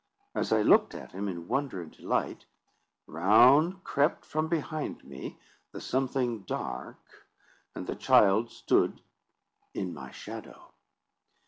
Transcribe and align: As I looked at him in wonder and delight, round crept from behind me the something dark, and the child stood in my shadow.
As 0.33 0.51
I 0.51 0.63
looked 0.63 0.95
at 0.95 1.11
him 1.11 1.27
in 1.27 1.47
wonder 1.47 1.79
and 1.79 1.91
delight, 1.91 2.45
round 3.05 3.83
crept 3.83 4.25
from 4.25 4.47
behind 4.47 5.03
me 5.03 5.37
the 5.73 5.79
something 5.79 6.41
dark, 6.41 6.97
and 7.75 7.85
the 7.85 7.95
child 7.95 8.49
stood 8.49 8.99
in 9.75 9.93
my 9.93 10.09
shadow. 10.09 10.73